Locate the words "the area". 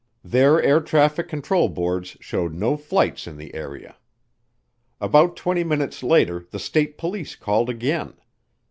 3.37-3.97